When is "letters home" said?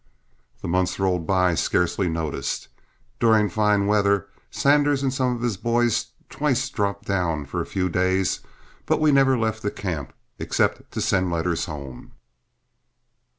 11.29-12.13